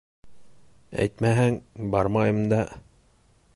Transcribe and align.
—Әйтмәһәң, 1.03 1.59
бармайым 1.97 2.43
да... 2.55 2.65